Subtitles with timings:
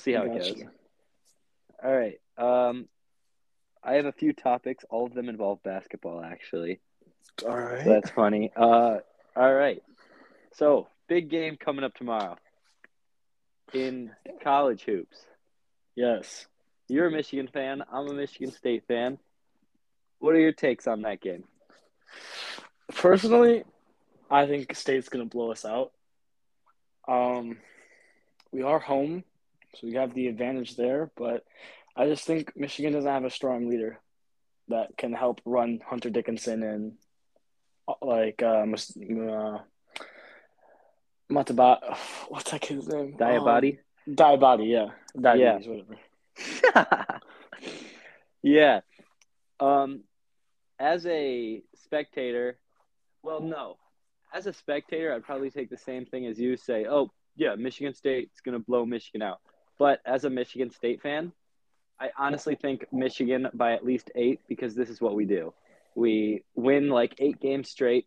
[0.00, 0.62] see how it goes.
[1.82, 2.20] All right.
[2.36, 2.88] Um,
[3.82, 4.84] I have a few topics.
[4.90, 6.80] All of them involve basketball, actually.
[7.46, 7.84] All right.
[7.84, 8.52] So that's funny.
[8.54, 8.98] Uh,
[9.36, 9.82] all right.
[10.52, 12.36] So big game coming up tomorrow
[13.72, 14.10] in
[14.42, 15.16] college hoops.
[15.94, 16.46] yes.
[16.88, 17.84] You're a Michigan fan.
[17.92, 19.18] I'm a Michigan State fan.
[20.18, 21.44] What are your takes on that game?
[22.96, 23.62] Personally,
[24.28, 25.92] I think State's gonna blow us out.
[27.06, 27.58] Um,
[28.50, 29.22] we are home,
[29.74, 31.10] so we have the advantage there.
[31.16, 31.44] But
[31.96, 34.00] I just think Michigan doesn't have a strong leader
[34.68, 36.92] that can help run Hunter Dickinson and
[37.88, 39.58] uh, like uh, Mus- uh.
[42.28, 43.16] What's that kid's name?
[43.18, 43.78] Diabaté?
[44.08, 44.88] Um, Diabaté, yeah,
[45.20, 47.20] diabetes, whatever.
[48.42, 48.80] yeah.
[49.58, 50.04] Um,
[50.78, 52.58] as a spectator,
[53.22, 53.76] well, no.
[54.32, 57.94] As a spectator, I'd probably take the same thing as you say, oh, yeah, Michigan
[57.94, 59.40] State's going to blow Michigan out.
[59.80, 61.32] But as a Michigan State fan,
[61.98, 65.54] I honestly think Michigan by at least eight because this is what we do.
[65.94, 68.06] We win like eight games straight,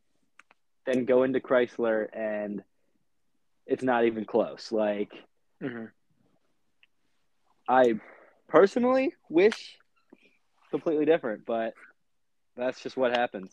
[0.85, 2.63] then go into Chrysler, and
[3.65, 4.71] it's not even close.
[4.71, 5.11] Like,
[5.59, 5.85] hmm
[7.67, 7.95] I
[8.49, 9.79] personally wish
[10.69, 11.73] completely different, but
[12.55, 13.51] that's just what happens.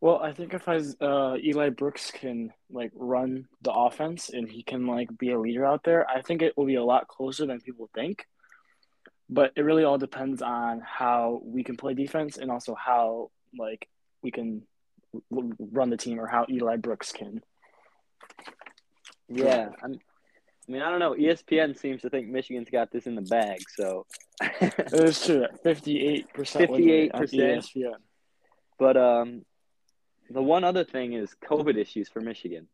[0.00, 4.62] Well, I think if I uh, Eli Brooks can like run the offense and he
[4.62, 7.46] can like be a leader out there, I think it will be a lot closer
[7.46, 8.24] than people think.
[9.28, 13.88] But it really all depends on how we can play defense and also how like
[14.22, 14.62] we can
[15.30, 17.42] w- run the team or how Eli Brooks can.
[19.28, 19.98] Yeah, I'm,
[20.68, 21.14] I mean, I don't know.
[21.14, 24.06] ESPN seems to think Michigan's got this in the bag, so.
[24.40, 25.46] It is true.
[25.62, 26.70] Fifty-eight percent.
[26.70, 27.12] E 58%.
[27.12, 27.92] ESPN.
[28.78, 29.44] but um,
[30.30, 32.68] the one other thing is COVID issues for Michigan.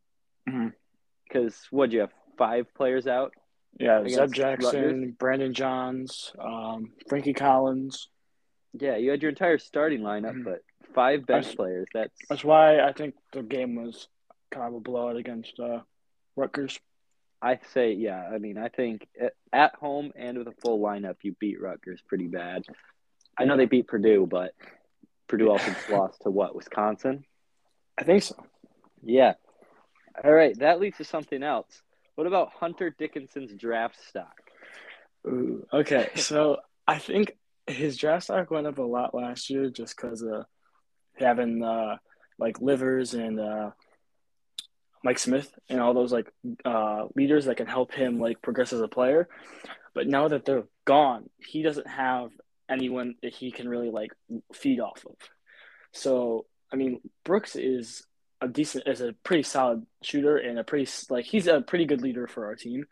[1.26, 2.12] Because what do you have?
[2.36, 3.32] Five players out.
[3.78, 5.14] Yeah, Zeb Jackson, Rutgers?
[5.18, 8.08] Brandon Johns, um, Frankie Collins.
[8.72, 10.44] Yeah, you had your entire starting lineup, Mhm.
[10.44, 10.62] but
[10.94, 11.86] five bench That's- players.
[11.94, 14.08] That's That's why I think the game was
[14.50, 15.80] kind of a blowout against uh,
[16.36, 16.78] Rutgers.
[17.42, 18.28] I say, yeah.
[18.32, 22.00] I mean, I think at- at home and with a full lineup, you beat Rutgers
[22.02, 22.64] pretty bad.
[23.36, 24.54] I know they beat Purdue, but
[25.26, 27.24] Purdue also lost to what Wisconsin.
[27.98, 28.36] I think so.
[29.02, 29.34] Yeah.
[30.22, 31.82] All right, that leads to something else.
[32.14, 34.34] What about Hunter Dickinson's draft stock?
[35.26, 39.96] Ooh, okay, so I think his draft stock went up a lot last year just
[39.96, 40.44] because of
[41.16, 41.96] having uh,
[42.38, 43.70] like Livers and uh,
[45.02, 46.30] Mike Smith and all those like
[46.64, 49.28] uh, leaders that can help him like progress as a player.
[49.94, 52.30] But now that they're gone, he doesn't have
[52.68, 54.12] anyone that he can really like
[54.52, 55.16] feed off of.
[55.92, 58.04] So I mean, Brooks is
[58.40, 62.02] a decent, is a pretty solid shooter and a pretty like he's a pretty good
[62.02, 62.84] leader for our team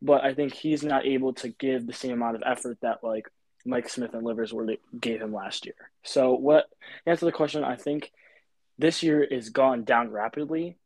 [0.00, 3.28] but I think he's not able to give the same amount of effort that like
[3.64, 4.66] Mike Smith and Livers were
[4.98, 5.74] gave him last year.
[6.04, 6.68] So what
[7.06, 8.12] answer the question, I think
[8.78, 10.76] this year is gone down rapidly,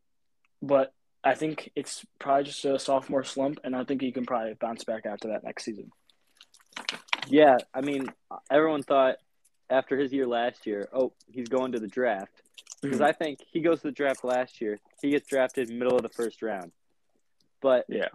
[0.63, 0.93] but
[1.23, 4.85] I think it's probably just a sophomore slump, and I think he can probably bounce
[4.85, 5.93] back after that next season.
[7.29, 8.09] Yeah, I mean,
[8.51, 9.17] everyone thought
[9.73, 12.31] after his year last year, oh, he's going to the draft.
[12.83, 16.03] Because I think he goes to the draft last year, he gets drafted middle of
[16.03, 16.73] the first round.
[17.61, 18.09] But yeah,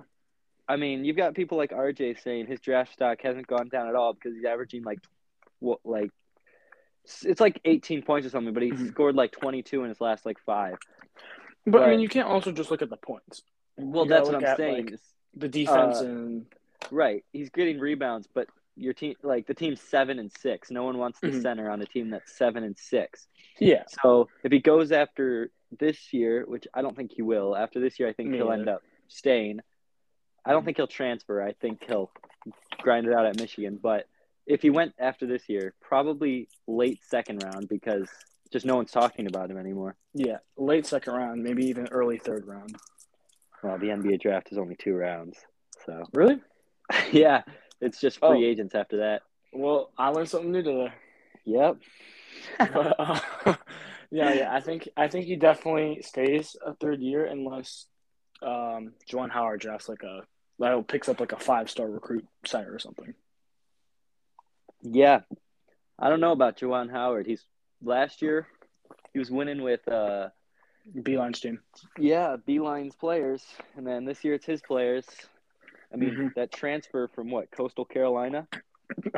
[0.67, 3.95] I mean, you've got people like RJ saying his draft stock hasn't gone down at
[3.95, 4.99] all because he's averaging like,
[5.59, 6.11] what, like,
[7.23, 8.89] it's like 18 points or something, but he Mhm.
[8.89, 10.75] scored like 22 in his last like five.
[11.65, 13.43] but I mean, you can't also just look at the points,
[13.77, 14.87] Well, You that's what I'm at, saying.
[14.87, 14.99] like-
[15.33, 16.45] the defense, Uh, and
[16.91, 20.69] right, he's getting rebounds, but your team, like the team's seven and six.
[20.71, 21.41] No one wants the Mhm.
[21.41, 23.27] center on a team that's seven and six.
[23.59, 27.79] yeah, So if he goes after this year, which I don't think he will, after
[27.79, 28.59] this year, I think Me he'll either.
[28.61, 29.59] end up staying.
[30.45, 31.41] I don't think he'll transfer.
[31.41, 32.11] I think he'll
[32.77, 33.77] grind it out at Michigan.
[33.81, 34.07] But
[34.45, 38.07] if he went after this year, probably late second round because
[38.51, 39.97] just no one's talking about him anymore.
[40.13, 42.77] yeah, late second round, maybe even early third round.
[43.63, 45.37] Well, the NBA draft is only two rounds.
[45.85, 46.39] So, Really?
[47.11, 47.41] yeah,
[47.81, 48.49] it's just free Oh.
[48.49, 49.21] agents after that.
[49.53, 50.93] Well, I learned something new today.
[51.45, 51.77] Yep.
[52.59, 53.19] but, uh,
[54.11, 57.85] yeah, yeah, I think I think he definitely stays a third year unless
[58.41, 60.21] um, Juwan Howard drafts like a
[60.59, 63.13] like picks up like a five star recruit center or something.
[64.83, 65.21] yeah.
[65.99, 67.25] I don't know about Juwan Howard.
[67.25, 67.43] He's
[67.81, 68.47] last year
[69.13, 70.29] he was winning with uh
[70.95, 71.59] Beilein's team.
[71.97, 73.43] Yeah, Beilein's players,
[73.75, 75.05] and then this year it's his players.
[75.93, 76.33] I mean, Mhm.
[76.35, 78.47] that transfer from what Coastal Carolina?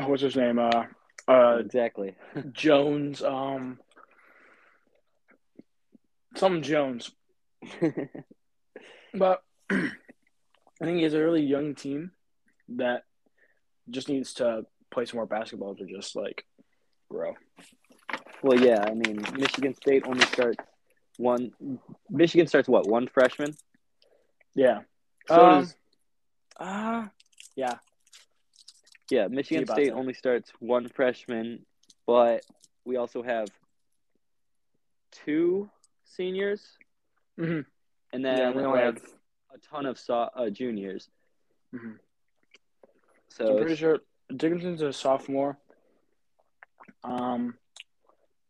[0.05, 0.59] What's his name?
[0.59, 0.85] Uh,
[1.27, 2.15] uh, exactly.
[2.51, 3.21] Jones.
[3.23, 3.79] Um,
[6.35, 7.11] some Jones.
[9.11, 9.89] But I
[10.81, 12.11] think he has a really young team
[12.69, 13.05] that
[13.89, 16.45] just needs to play some more basketball to just like
[17.09, 17.33] grow.
[18.43, 20.63] Well, yeah, I mean, Michigan State only starts
[21.17, 21.51] one.
[22.07, 22.87] Michigan starts what?
[22.87, 23.55] One freshman.
[24.53, 24.81] Yeah.
[25.27, 25.75] So Um, does
[26.59, 27.07] Uh,
[27.55, 27.75] yeah.
[29.09, 29.27] yeah.
[29.27, 29.95] Michigan State that.
[29.95, 31.65] only starts one freshman,
[32.05, 32.45] but
[32.85, 33.47] we also have
[35.11, 35.69] two
[36.03, 36.61] seniors,
[37.37, 37.61] hmm
[38.11, 38.97] and then yeah, we only have
[39.53, 41.09] a ton of so- uh, juniors.
[41.73, 41.97] Mhm.
[43.29, 43.99] So I'm pretty sure
[44.35, 45.57] Dickinson's a sophomore.
[47.03, 47.57] Um,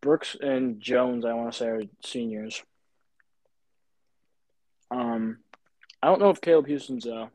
[0.02, 2.64] Brooks and Jones, I want to say, are seniors.
[4.90, 5.40] Um,
[6.02, 7.28] I don't know if Caleb Houstan's uh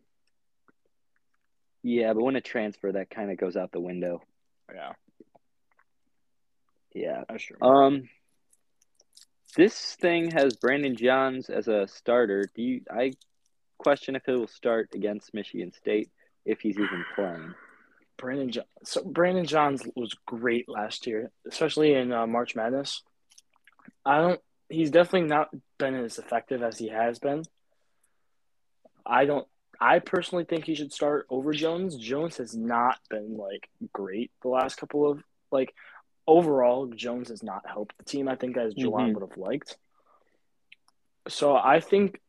[1.85, 4.23] yeah, but when a transfer, that kind of goes out the window.
[4.75, 4.93] yeah,
[6.95, 7.23] Yeah.
[7.29, 7.59] that's true.
[7.61, 8.09] Um,
[9.57, 12.45] this thing has Brandon Johns as a starter.
[12.57, 12.81] Do you?
[12.91, 13.13] I
[13.79, 16.11] question if he will start against Michigan State
[16.45, 17.55] if he's even playing.
[18.17, 23.03] Brandon jo- so Brandon Johns was great last year, especially in uh, March Madness.
[24.05, 24.41] I don't.
[24.69, 27.43] He's definitely not been as effective as he has been.
[29.07, 29.47] I don't.
[29.81, 31.97] I personally think he should start over Jones.
[31.97, 35.75] Jones has not been like great the last couple of like
[36.27, 36.87] overall.
[36.87, 38.29] Jones has not helped the team.
[38.29, 39.15] I think as Juwan Mhm.
[39.15, 39.77] would have liked.
[41.29, 42.21] So I think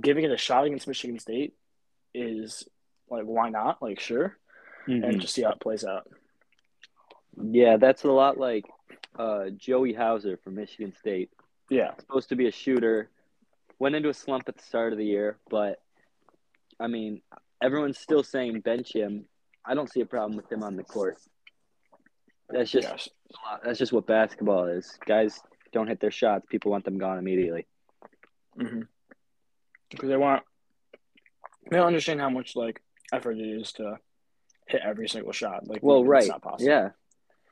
[0.00, 1.54] giving it a shot against Michigan State
[2.14, 2.68] is
[3.10, 3.82] like why not?
[3.82, 4.36] Like sure,
[4.86, 6.08] and just see how it plays out.
[7.36, 8.64] Yeah, that's a lot like
[9.18, 11.30] uh, Joey Hauser from Michigan State.
[11.70, 11.94] Yeah.
[11.96, 13.10] Supposed to be a shooter,
[13.78, 15.80] went into a slump at the start of the year, but
[16.80, 17.22] I mean,
[17.62, 19.26] everyone's still saying bench him.
[19.64, 21.18] I don't see a problem with him on the court.
[22.50, 23.08] That's just Yes.
[23.64, 24.98] that's just what basketball is.
[25.06, 25.40] Guys
[25.72, 26.44] don't hit their shots.
[26.50, 27.66] People want them gone immediately.
[28.58, 28.82] Mm-hmm.
[29.90, 30.42] Because they want,
[31.70, 32.82] they don't understand how much like
[33.12, 33.96] effort it is to
[34.66, 35.66] hit every single shot.
[35.66, 36.70] Like, Well, it's right, not possible.
[36.70, 36.88] yeah.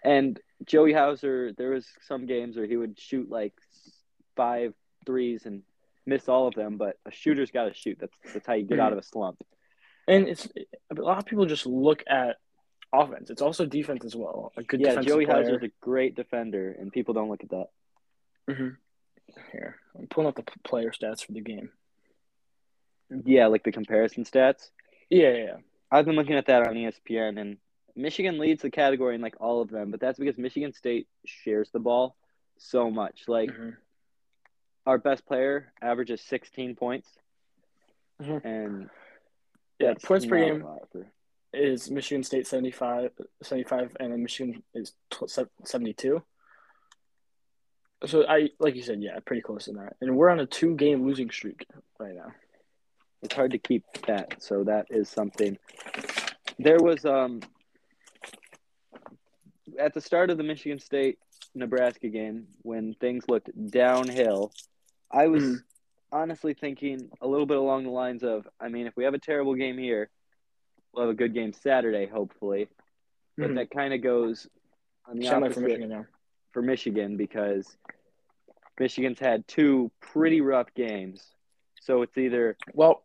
[0.05, 3.55] And Joey Hauser, there was some games where he would shoot like
[4.37, 4.75] five
[5.07, 5.63] threes and
[6.07, 7.99] miss all of them, but a shooter's got to shoot.
[8.01, 9.43] That's that's how you get out of a slump.
[10.09, 10.49] and it's
[10.91, 12.37] a lot of people just look at
[12.93, 13.31] offense.
[13.31, 14.53] It's also defense as well.
[14.57, 15.45] A good Yeah, Joey player.
[15.45, 17.69] Hauser's a great defender, and people don't look at that.
[18.49, 18.77] Mhm.
[19.53, 21.71] Here, I'm pulling up the player stats for the game.
[23.25, 24.71] Yeah, like the comparison stats.
[25.11, 25.57] Yeah, yeah, yeah.
[25.91, 27.59] I've been looking at that on ESPN, and
[27.95, 31.71] Michigan leads the category in like all of them, but that's because Michigan State shares
[31.71, 32.17] the ball
[32.59, 33.29] so much.
[33.29, 33.77] Like Mhm.
[34.87, 37.09] Our best player averages 16 points,
[38.21, 38.45] Mhm.
[38.45, 38.91] and
[39.79, 41.11] Yeah, points per game for-
[41.53, 43.13] is Michigan State 75,
[43.43, 44.95] 75 and then Michigan is
[45.65, 46.23] 72.
[48.07, 49.97] So I like you said, yeah, pretty close in that.
[50.01, 51.67] And we're on a two game losing streak
[51.99, 52.33] right now.
[53.23, 55.57] It's hard to keep that, so that is something.
[56.59, 57.41] There was um
[59.79, 61.19] at the start of the Michigan State
[61.55, 64.53] Nebraska game when things looked downhill.
[65.13, 65.65] I was Mhm.
[66.11, 69.19] honestly thinking a little bit along the lines of, I mean, if we have a
[69.19, 70.11] terrible game here,
[70.93, 72.69] we'll have a good game Saturday, hopefully.
[73.37, 73.55] But Mhm.
[73.57, 74.49] that kind of goes
[75.07, 76.07] on the like opposite for Michigan now.
[76.53, 77.77] for Michigan because
[78.79, 81.35] Michigan's had two pretty rough games.
[81.81, 83.05] So it's either Well,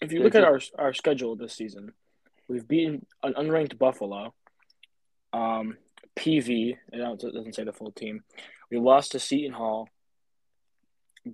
[0.00, 1.94] if you look at our our schedule this season,
[2.48, 4.34] we've beaten an unranked Buffalo,
[5.32, 5.78] um,
[6.16, 6.72] PV.
[6.92, 8.24] It it doesn't say the full team.
[8.70, 9.88] We lost to Seton Hall.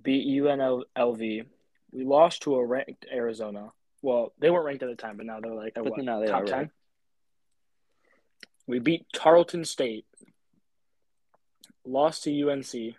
[0.03, 1.45] Beat UNLV.
[1.91, 3.71] We lost to a ranked Arizona.
[4.01, 6.19] Well, they weren't ranked at the time, but now they're like at But what, now
[6.19, 6.71] they top are ten.
[8.67, 10.05] We beat Tarleton State.
[11.85, 12.95] Lost to UNC.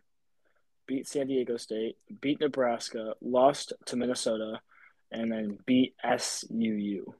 [0.86, 1.98] Beat San Diego State.
[2.20, 3.14] Beat Nebraska.
[3.20, 4.60] Lost to Minnesota
[5.10, 7.14] and then beat SUU.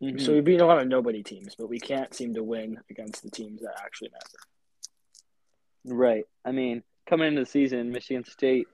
[0.00, 0.20] Mhm.
[0.20, 3.22] So we've beaten a lot of nobody teams, but we can't seem to win against
[3.22, 4.38] the teams that actually matter.
[5.84, 6.24] Right.
[6.44, 8.66] I mean, coming into the season, Michigan State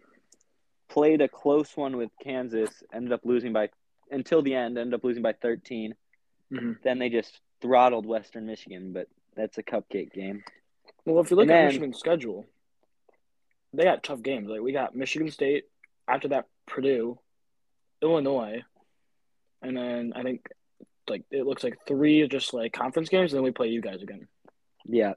[0.88, 3.68] played a close one with Kansas, ended up losing by
[4.10, 5.94] until the end, ended up losing by 13.
[6.50, 6.82] Mhm.
[6.82, 10.44] Then they just throttled Western Michigan, but that's a cupcake game.
[11.06, 12.46] Well, if you look And at then- Michigan's schedule,
[13.72, 14.48] they got tough games.
[14.48, 15.64] Like we got Michigan State,
[16.06, 17.18] after that Purdue,
[18.02, 18.62] Illinois,
[19.62, 20.46] and then I think
[21.08, 24.02] like it looks like three just like conference games, and then we play you guys
[24.02, 24.28] again.
[24.84, 25.14] Yeah.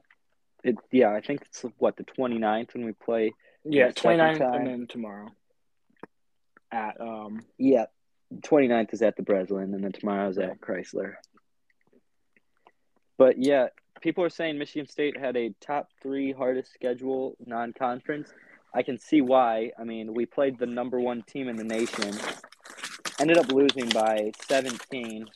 [0.66, 3.32] It yeah, I think it's what the 29th when we play.
[3.64, 4.54] Yeah, The second 29th time.
[4.56, 5.28] and then tomorrow
[6.72, 7.86] at um Yeah.
[8.34, 11.14] 29th is at the Breslin and then tomorrow's at Chrysler.
[13.18, 13.68] But yeah,
[14.02, 18.34] people are saying Michigan State had a top 3 hardest schedule non-conference.
[18.74, 19.72] I can see why.
[19.80, 22.12] I mean, we played the number 1 team in the nation.
[23.20, 25.28] Ended up losing by 17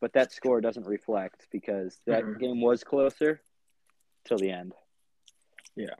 [0.00, 2.38] but that score doesn't reflect because that Mhm.
[2.40, 3.40] game was closer
[4.24, 4.74] till the end.
[5.76, 5.94] Yeah.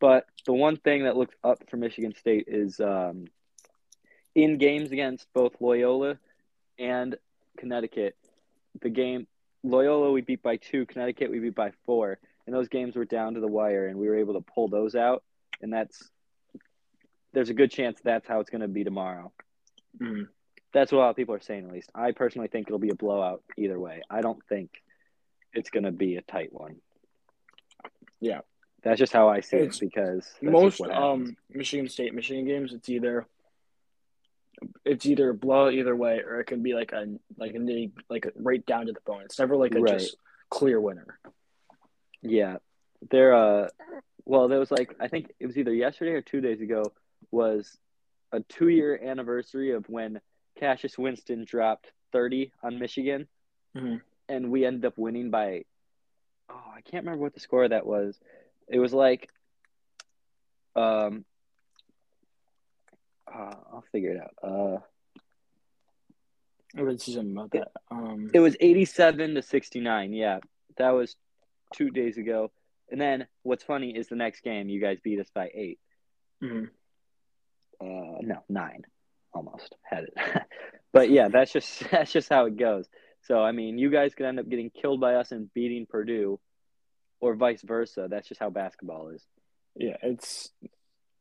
[0.00, 3.26] But the one thing that looks up for Michigan State is um,
[4.34, 6.18] in games against both Loyola
[6.78, 7.16] and
[7.56, 8.16] Connecticut,
[8.80, 9.26] the game
[9.62, 13.34] Loyola we beat by two, Connecticut we beat by four, and those games were down
[13.34, 15.22] to the wire, and we were able to pull those out,
[15.62, 16.10] and that's
[17.32, 19.32] there's a good chance that's how it's going to be tomorrow.
[19.98, 20.28] Mhm.
[20.72, 21.90] That's what a lot of people are saying, at least.
[21.94, 24.02] I personally think it'll be a blowout either way.
[24.10, 24.82] I don't think
[25.54, 26.76] it's going to be a tight one.
[28.20, 28.40] Yeah.
[28.82, 32.88] That's just how I see It's- it because Most um Michigan State Michigan games, it's
[32.88, 33.26] either
[34.84, 37.06] it's either a blow either way, or it can be like a
[37.38, 39.22] like a nitty like a, right down to the bone.
[39.24, 39.98] It's never like a Right.
[39.98, 40.16] just
[40.50, 41.18] clear winner.
[42.22, 42.58] Yeah,
[43.10, 43.34] there.
[43.34, 43.68] Uh,
[44.26, 46.82] well, there was like I think it was either yesterday or two days ago
[47.30, 47.76] was
[48.32, 50.20] a two-year anniversary of when
[50.58, 53.28] Cassius Winston dropped thirty on Michigan,
[53.74, 54.02] Mhm.
[54.28, 55.64] And we ended up winning by.
[56.50, 58.18] Oh, I can't remember what the score of that was.
[58.68, 59.28] It was like,
[60.76, 61.24] um,
[63.32, 64.34] uh, I'll figure it out.
[64.42, 64.78] Uh,
[66.76, 67.68] I read something about that.
[67.90, 70.12] Um, It was 87 to 69.
[70.12, 70.40] Yeah.
[70.76, 71.16] That was
[71.72, 72.50] two days ago.
[72.90, 75.78] And then what's funny is the next game, you guys beat us by eight.
[76.42, 76.68] mhm.
[77.80, 78.84] Uh, no, nine.
[79.32, 80.14] Almost had it.
[80.92, 82.88] but yeah, that's just that's just how it goes.
[83.24, 86.38] So I mean, you guys could end up getting killed by us and beating Purdue,
[87.20, 88.06] or vice versa.
[88.10, 89.22] That's just how basketball is.
[89.76, 90.50] Yeah, it's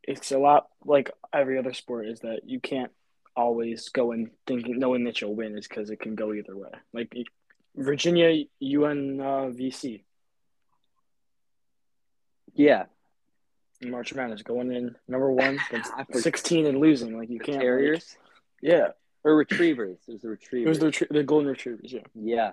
[0.03, 2.91] it's a lot like every other sport is that you can't
[3.36, 6.69] always go in thinking knowing that you'll win is because it can go either way.
[6.93, 7.15] Like
[7.75, 10.03] Virginia UMBC uh,
[12.53, 12.83] Yeah,
[13.81, 16.22] March Madness going in number one against I forgot.
[16.22, 17.17] sixteen and losing.
[17.17, 17.63] Like you can't.
[17.63, 18.03] like-
[18.62, 18.89] yeah,
[19.23, 19.99] or Retrievers.
[20.07, 20.65] It was the retrievers.
[20.65, 21.91] it was the retrie- the Golden Retrievers.
[21.93, 22.01] Yeah.
[22.15, 22.51] Yeah.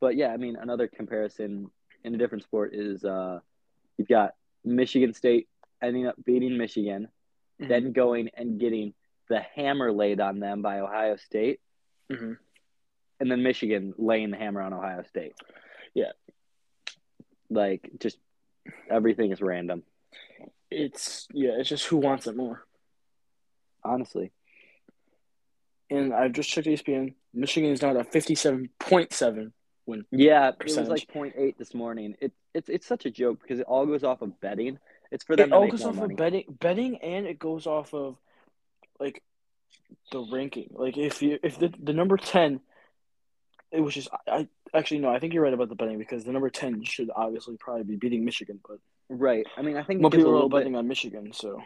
[0.00, 1.70] But yeah, I mean, another comparison
[2.02, 3.40] in a different sport is uh,
[3.96, 4.34] you've got
[4.64, 5.48] Michigan State
[5.82, 7.08] ending up beating Michigan,
[7.60, 7.68] Mhm.
[7.68, 8.94] then going and getting
[9.28, 11.60] the hammer laid on them by Ohio State,
[12.10, 12.36] Mhm.
[13.20, 15.34] and then Michigan laying the hammer on Ohio State.
[15.94, 16.12] Yeah.
[17.48, 18.18] Like, just
[18.90, 19.84] everything is random,
[20.70, 21.52] It's yeah.
[21.58, 22.66] It's just who wants it more.
[23.84, 24.32] honestly.
[25.90, 27.14] And I've just checked ESPN.
[27.32, 29.52] Michigan is now at a fifty-seven point seven
[29.86, 30.04] win.
[30.10, 32.16] Yeah, it was like 0.8 this morning.
[32.20, 34.78] It, it's it's such a joke because it all goes off of betting.
[35.10, 36.14] It's for It them to all goes off money.
[36.14, 38.16] of betting, betting, and it goes off of
[38.98, 39.22] like
[40.10, 40.70] the ranking.
[40.72, 42.60] Like if you if the the number ten,
[43.70, 46.24] it was just I, I actually no, I think you're right about the betting because
[46.24, 48.78] the number ten should obviously probably be beating Michigan, but
[49.10, 49.44] Right.
[49.58, 50.60] I mean, I think more a people are bit.
[50.60, 51.62] betting on Michigan, so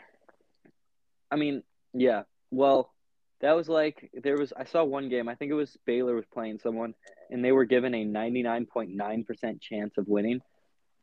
[1.30, 1.62] I mean,
[1.94, 2.22] yeah.
[2.50, 2.92] Well,
[3.40, 4.52] that was like there was.
[4.56, 5.28] I saw one game.
[5.28, 6.94] I think it was Baylor was playing someone,
[7.30, 10.40] and they were given a ninety nine point nine percent chance of winning.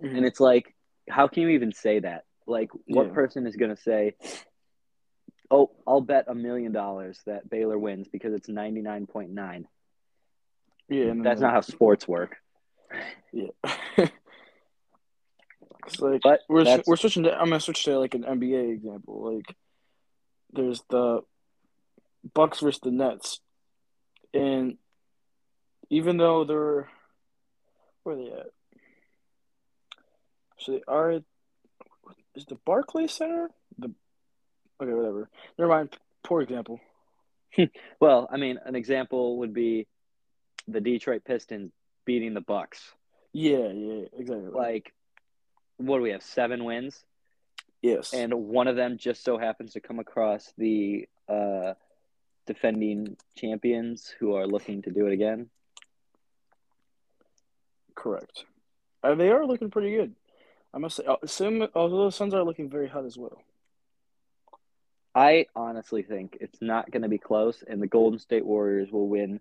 [0.04, 0.18] Mhm.
[0.18, 0.76] And it's like,
[1.10, 2.26] how can you even say that?
[2.48, 3.14] Like, what Yeah.
[3.14, 4.16] person is going to say,
[5.50, 9.68] "Oh, I'll bet a million dollars that Baylor wins because it's ninety nine point nine?
[10.90, 12.36] yeah, then That's the- not how sports work.
[13.34, 13.48] Yeah.
[15.88, 17.32] it's like But we're that's- we're switching to.
[17.34, 19.36] I'm gonna switch to like an NBA example.
[19.36, 19.56] Like
[20.52, 21.22] there's the
[22.34, 23.40] Bucks versus the Nets,
[24.34, 24.78] and
[25.90, 26.90] even though they're
[28.04, 28.48] where are they at?
[30.60, 31.20] So they are.
[32.36, 33.94] Is the Barclays Center the?
[34.82, 35.30] Okay, whatever.
[35.58, 35.96] Never mind.
[36.24, 36.80] Poor example.
[38.02, 39.88] Well, I mean, an example would be
[40.68, 41.72] the Detroit Pistons
[42.04, 42.82] beating the Bucks.
[43.32, 44.50] Yeah, yeah, exactly.
[44.54, 44.92] Like,
[45.78, 46.22] what do we have?
[46.22, 47.02] Seven wins.
[47.82, 51.76] yes, and one of them just so happens to come across the uh,
[52.46, 55.50] defending champions who are looking to do it again.
[57.96, 58.46] Correct.
[59.04, 60.16] Uh, they are looking pretty good.
[60.74, 63.42] I must say, uh, some although the Suns are looking very hot as well.
[65.14, 69.08] I honestly think it's not going to be close, and the Golden State Warriors will
[69.08, 69.40] win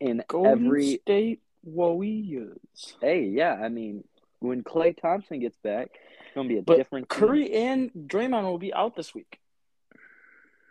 [0.00, 0.98] in Golden every.
[0.98, 2.58] State Warriors.
[3.00, 4.04] Hey, yeah, I mean,
[4.40, 5.88] when Klay Thompson gets back,
[6.26, 7.08] it's going to be a But different.
[7.08, 7.18] team.
[7.18, 9.38] Curry and Draymond will be out this week,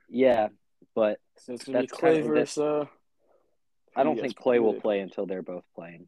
[0.07, 0.49] Yeah,
[0.95, 2.57] but so it's gonna be That's Klay kinda- that- versus.
[2.57, 2.85] Uh,
[3.95, 6.07] I don't think Klay will play until they're both playing.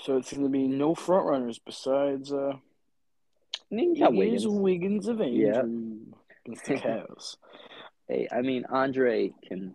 [0.00, 2.54] So it's gonna be no front runners besides uh,
[3.70, 4.46] Yeah, Wiggins, Wiggins.
[4.46, 5.58] Wiggins of Yeah.
[5.60, 5.98] Andrew
[6.44, 7.36] against the Cavs.
[8.08, 9.72] Hey, I mean, Andre can.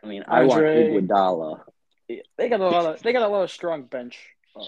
[0.00, 1.64] I mean, I want Andre- Iguodala.
[2.06, 4.28] Yeah, they got a lot of they got a lot of strong bench.
[4.54, 4.62] Uh,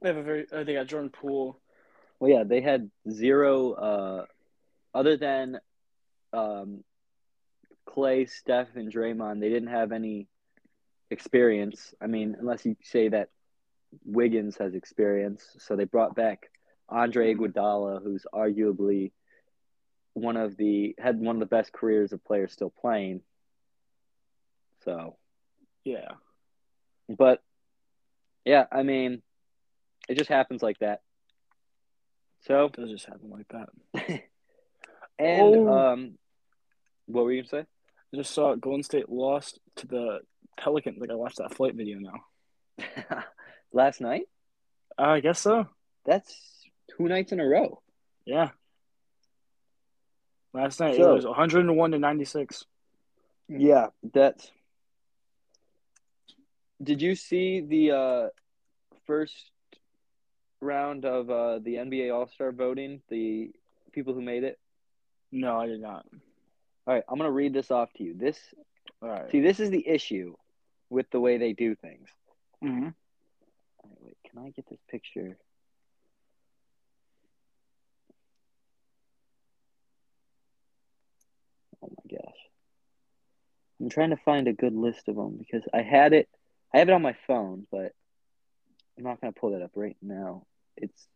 [0.00, 1.58] they have a very uh, they got Jordan Poole.
[2.20, 4.26] Well, yeah, they had zero, uh,
[4.94, 5.58] other than
[6.32, 6.84] um,
[7.88, 10.28] Klay, Steph, and Draymond, they didn't have any
[11.10, 11.92] experience.
[12.00, 13.30] I mean, unless you say that
[14.04, 15.44] Wiggins has experience.
[15.58, 16.50] So they brought back
[16.88, 19.12] Andre Iguodala, who's arguably
[20.14, 23.22] one of the had one of the best careers of players still playing.
[24.84, 25.16] So,
[25.84, 26.12] Yeah.
[27.08, 27.42] but
[28.44, 29.22] yeah, I mean,
[30.08, 31.02] it just happens like that.
[32.46, 33.68] So, It does just happen like that.
[35.18, 35.68] and Oh.
[35.92, 36.18] um,
[37.12, 37.66] what were you gonna say?
[38.12, 40.20] I just saw Golden State lost to the
[40.58, 40.98] Pelicans.
[41.00, 43.24] Like I watched that flight video now.
[43.72, 44.22] Last night?
[44.98, 45.68] Uh, I guess so.
[46.04, 46.34] That's
[46.96, 47.80] two nights in a row.
[48.24, 48.50] Yeah.
[50.52, 52.64] Last night So- it was 101 to 96.
[53.48, 54.50] Yeah, that's.
[56.82, 58.28] Did you see the uh,
[59.06, 59.34] first
[60.60, 63.02] round of uh, the NBA All Star voting?
[63.08, 63.50] The
[63.92, 64.58] people who made it.
[65.32, 66.06] No, I did not.
[66.86, 68.14] All right, I'm gonna read this off to you.
[68.14, 68.38] This
[69.02, 69.30] All right.
[69.30, 70.34] see, this is the issue
[70.88, 72.08] with the way they do things.
[72.60, 72.88] hmm
[73.90, 75.36] right, wait, can I get this picture?
[81.82, 82.36] Oh my gosh.
[83.80, 86.28] I'm trying to find a good list of them because I had it
[86.74, 87.92] I have it on my phone, but
[88.96, 90.44] I'm not going to pull that up right now.
[90.76, 91.08] It's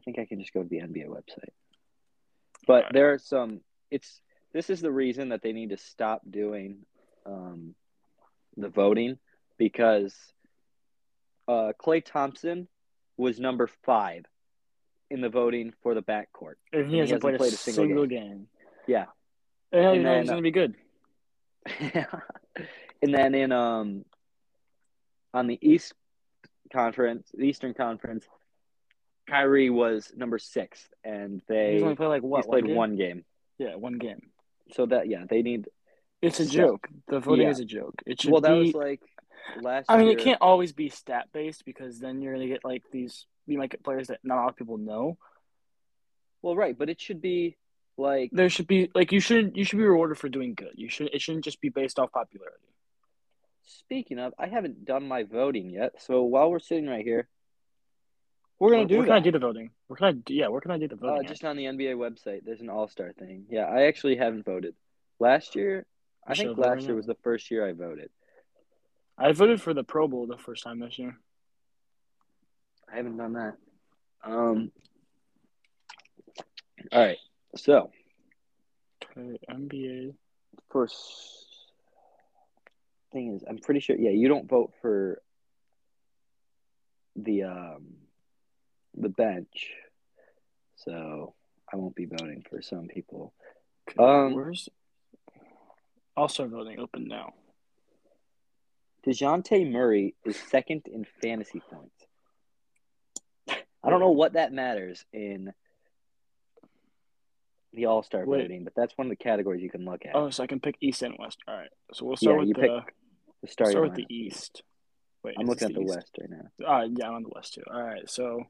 [0.00, 1.52] I think I can just go to the NBA website.
[2.66, 2.92] But Alright.
[2.94, 4.20] there are some it's
[4.52, 6.78] this is the reason that they need to stop doing
[7.26, 7.74] um,
[8.56, 9.18] the voting
[9.58, 10.14] because
[11.46, 12.66] uh, Klay Thompson
[13.16, 14.24] was number five
[15.10, 16.54] in the voting for the backcourt.
[16.72, 18.46] And he he hasn't, hasn't played, played a single single, game.
[18.86, 19.06] Yeah.
[19.70, 20.74] And, And you know then, he's going to be good.
[23.02, 24.04] and then in um
[25.34, 25.92] on the East
[26.72, 28.24] Conference, the Eastern Conference,
[29.30, 32.38] Kyrie was number six, and they he's only played like what?
[32.38, 32.74] he's played game?
[32.76, 33.24] one game.
[33.58, 34.20] Yeah, one game.
[34.72, 35.68] So that yeah, they need.
[36.22, 36.86] It's a joke.
[37.08, 37.50] The voting Yeah.
[37.50, 38.02] is a joke.
[38.06, 38.66] It should Well, that be.
[38.66, 39.00] was like
[39.62, 39.86] last.
[39.88, 40.18] I mean, year.
[40.18, 43.26] it can't always be stat based because then you're to get like these.
[43.46, 45.16] You might get players that not a lot of people know.
[46.42, 47.56] Well, right, but it should be
[47.96, 50.72] like There should be like you should you should be rewarded for doing good.
[50.74, 52.64] You should it shouldn't just be based off popularity.
[53.64, 55.92] Speaking of, I haven't done my voting yet.
[56.02, 57.28] So while we're sitting right here,
[58.60, 59.08] we're gonna where, do where that.
[59.08, 59.70] can I do the voting?
[59.88, 61.24] Where can I do, yeah, where can I do the voting?
[61.24, 62.42] uh, just on the NBA website.
[62.44, 63.46] There's an All Star thing.
[63.50, 64.74] Yeah, I actually haven't voted.
[65.18, 65.86] Last year,
[66.26, 68.10] I You should think last right year was the first year I voted.
[69.18, 71.18] I voted for the Pro Bowl the first time this year.
[72.92, 73.56] I haven't done that.
[74.24, 74.70] Um.
[76.92, 77.18] All right.
[77.56, 77.90] So
[79.16, 80.14] Okay, NBA.
[80.70, 80.94] first
[83.12, 83.96] thing is, I'm pretty sure.
[83.96, 85.20] Yeah, you don't vote for
[87.16, 87.96] the um
[89.02, 89.70] the bench,
[90.76, 91.34] so
[91.72, 93.32] I won't be voting for some people.
[93.98, 94.68] Um, where's
[96.28, 97.32] Star voting open now?
[99.06, 101.94] Dejounte Murray is second in fantasy points.
[103.82, 105.52] I don't know what that matters in
[107.72, 110.14] the All Star voting, but that's one of the categories you can look at.
[110.14, 111.38] Oh, so I can pick East and West.
[111.48, 111.70] All right.
[111.94, 112.84] So we'll start Yeah, with you the we'll
[113.42, 114.06] the start with the.
[114.10, 114.62] East.
[115.22, 115.94] Wait, I'm looking at the East?
[115.94, 116.66] West right now.
[116.66, 117.62] Ah, yeah, I'm on the West too.
[117.72, 118.08] All right.
[118.08, 118.44] So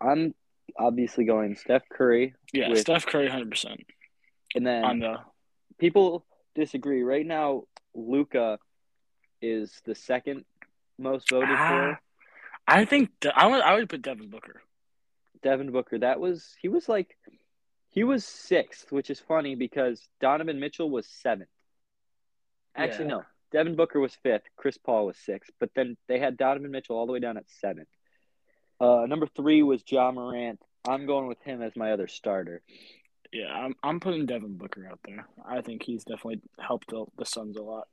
[0.00, 0.34] I'm
[0.78, 3.82] obviously going Steph Curry, yeah, With- Steph Curry, hundred percent
[4.54, 5.16] and then on the.
[5.78, 7.02] people disagree.
[7.02, 8.58] Right now, Luka
[9.42, 10.44] is the second
[10.98, 12.00] most voted Ah, for.
[12.66, 14.62] I think I would I would put Devin Booker.
[15.42, 15.98] Devin Booker.
[15.98, 17.16] That was he was like
[17.88, 21.48] he was sixth, which is funny because Donovan Mitchell was seventh.
[22.76, 23.10] Actually, Yeah.
[23.16, 23.22] no.
[23.52, 24.44] Devin Booker was fifth.
[24.56, 25.50] Chris Paul was sixth.
[25.58, 27.88] But then they had Donovan Mitchell all the way down at seventh.
[28.80, 30.60] Uh, number three was Ja Morant.
[30.88, 32.62] I'm going with him as my other starter.
[33.32, 35.26] Yeah, I'm I'm putting Devin Booker out there.
[35.46, 37.86] I think he's definitely helped the, Suns a lot.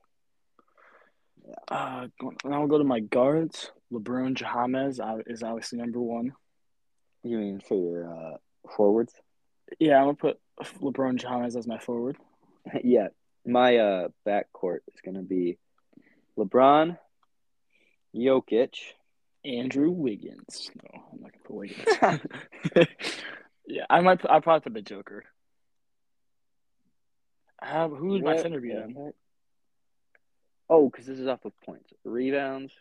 [1.67, 2.08] Uh,
[2.43, 3.71] now I'll go to my guards.
[3.91, 6.34] LeBron James uh, is obviously number one.
[7.23, 8.38] You mean for your uh,
[8.76, 9.13] forwards?
[9.80, 10.39] Yeah, I'm gonna put
[10.82, 12.17] LeBron James as my forward.
[12.84, 13.10] yeah,
[13.45, 15.58] my uh, backcourt is going to be
[16.38, 16.97] LeBron,
[18.15, 18.76] Jokic.
[19.47, 20.69] Andrew Wiggins.
[20.75, 22.19] No, I'm not gonna put Wiggins.
[23.67, 24.19] yeah, I might.
[24.19, 25.23] Put, I probably put the Joker.
[27.62, 28.93] Uh, who's my center be then?
[28.95, 29.13] heck?
[30.69, 31.91] Oh, because this is off of points.
[32.03, 32.73] Rebounds.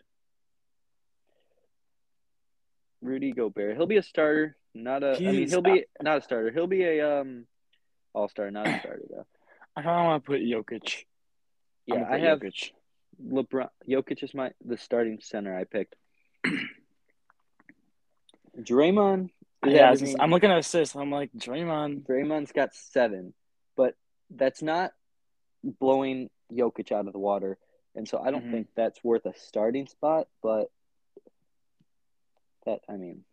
[3.01, 3.77] Rudy Gobert.
[3.77, 5.15] He'll be a starter, not a.
[5.15, 6.51] I mean, he'll be not a starter.
[6.51, 7.45] He'll be a um,
[8.13, 9.25] all star, not a starter though.
[9.75, 11.05] I of want to put Jokic.
[11.85, 12.71] Yeah, gonna I have Jokic.
[13.23, 13.69] LeBron.
[13.87, 15.95] Jokic is my the starting center I picked.
[18.59, 19.29] Draymond
[19.65, 20.95] yeah, averaging- I'm looking at assists.
[20.95, 22.03] I'm like Draymond.
[22.05, 23.33] Draymond's got seven,
[23.75, 23.95] but
[24.29, 24.93] that's not
[25.63, 27.57] blowing Jokic out of the water,
[27.95, 28.51] and so I don't Mhm.
[28.51, 30.27] think that's worth a starting spot.
[30.41, 30.71] But
[32.65, 33.25] that, I mean,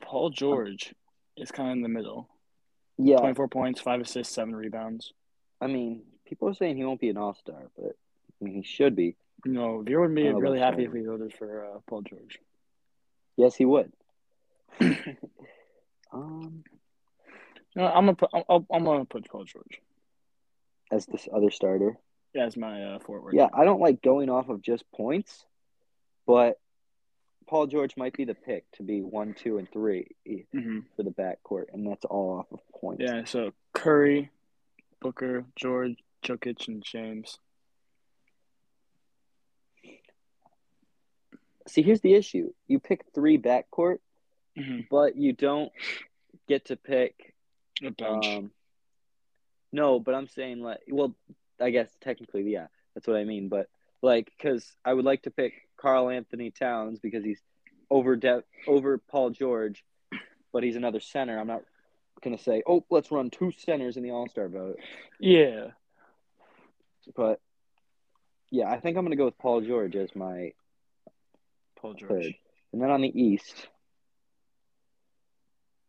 [0.00, 0.94] Paul George
[1.36, 2.28] is kind of in the middle.
[2.96, 5.12] yeah, 24 points, five assists, seven rebounds.
[5.60, 7.96] I mean, people are saying he won't be an All Star, but
[8.40, 9.16] I mean, he should be.
[9.44, 12.38] Know, Veer would be I really happy if we voted for uh, Paul George.
[13.36, 13.92] Yes, he would.
[16.12, 16.64] um,
[17.76, 18.30] No, I'm gonna put.
[18.32, 19.80] I'm, I'm gonna put Paul George
[20.90, 21.98] as this other starter.
[22.34, 23.34] as my uh, forward.
[23.34, 25.44] Yeah, I don't like going off of just points,
[26.26, 26.58] but
[27.46, 30.08] Paul George might be the pick to be one, two, and three
[30.52, 33.02] hmm for the backcourt, and that's all off of points.
[33.04, 33.24] Yeah.
[33.24, 34.30] So Curry,
[35.00, 37.38] Booker, George, Jokic, and James.
[41.66, 43.98] See, here's the issue: you pick three backcourt,
[44.58, 44.80] Mm-hmm.
[44.90, 45.72] but you don't
[46.48, 47.34] get to pick.
[47.80, 48.26] The bench.
[48.26, 48.50] Um,
[49.72, 51.14] no, but I'm saying like, well,
[51.60, 53.48] I guess technically, yeah, that's what I mean.
[53.48, 53.66] But
[54.00, 57.40] like, because I would like to pick Karl-Anthony Towns because he's
[57.90, 59.84] over de- over Paul George,
[60.52, 61.36] but he's another center.
[61.38, 61.62] I'm not
[62.22, 64.78] gonna say, oh, let's run two centers in the All Star vote.
[65.18, 65.68] yeah.
[67.16, 67.40] But
[68.50, 70.52] yeah, I think I'm gonna go with Paul George as my
[71.84, 72.10] Paul George.
[72.10, 72.34] third,
[72.72, 73.68] and then on the East.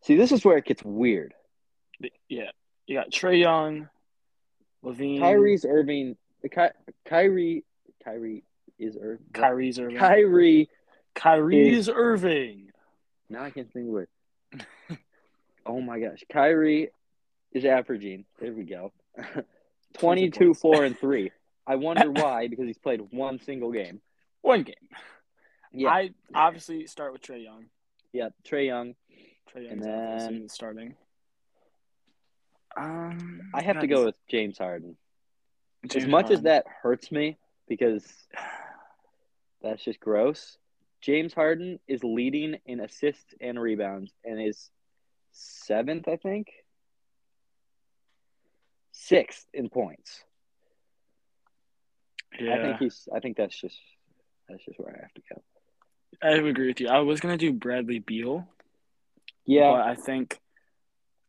[0.03, 1.33] See, this is where it gets weird.
[2.27, 2.51] Yeah.
[2.85, 3.87] You got Trae Young,
[4.83, 6.67] LaVine, Kyrie's Irving, Ky-
[7.07, 7.63] Kyrie,
[8.03, 8.43] Kyrie
[8.77, 9.25] is Irving.
[9.33, 10.69] Kyrie's Irving, Kyrie.
[11.15, 12.71] Kyrie's Irving.
[13.29, 14.07] Now I can't think of word.
[15.65, 16.89] oh my gosh, Kyrie
[17.53, 18.25] is averaging.
[18.39, 18.91] There we go.
[19.97, 21.31] 22, 4, and 3.
[21.65, 24.01] I wonder why, because he's played one single game.
[24.41, 24.75] One game.
[25.75, 25.89] Yeah.
[25.89, 27.65] I obviously start with Trae Young.
[28.13, 28.29] yeah.
[28.47, 28.95] Trae Young.
[29.53, 30.95] Trae Young And then- starting.
[32.77, 34.97] Um, I have to go with James Harden.
[35.87, 37.37] James as much as that hurts me,
[37.69, 38.05] because
[39.61, 40.57] that's just gross,
[40.99, 44.69] James Harden is leading in assists and rebounds and is
[45.31, 46.47] seventh, I think.
[48.91, 50.23] Sixth in points.
[52.39, 53.07] Yeah, I think he's.
[53.13, 53.77] I think that's just.
[54.49, 55.41] That's just where I have to go.
[56.21, 56.87] I agree with you.
[56.89, 58.47] I was gonna do Bradley Beal,
[59.45, 60.39] Yeah, but I think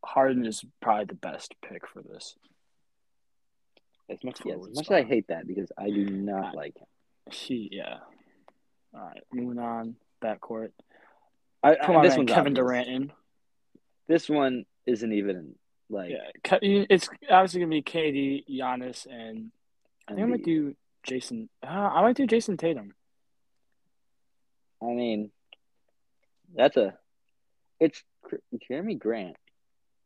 [0.03, 2.35] Harden is probably the best pick for this.
[4.09, 4.91] as much yes, as much as.
[4.91, 6.87] I hate that because I do not like him.
[7.31, 7.97] He, yeah.
[8.93, 9.95] All right, moving on.
[10.23, 10.71] Backcourt.
[11.63, 12.55] I, Come I- on, this one's Kevin obvious.
[12.65, 13.11] Durant in.
[14.07, 15.55] This one isn't even
[15.89, 16.11] like.
[16.11, 16.29] Yeah,
[16.89, 19.51] it's obviously gonna be KD, Giannis, and
[20.07, 20.45] I think I might Embiid.
[20.45, 21.49] do Jayson.
[21.61, 22.93] Uh, I might do Jayson Tatum.
[24.81, 25.31] I mean,
[26.55, 26.97] that's a.
[27.79, 28.03] It's
[28.69, 29.35] Jerami Grant.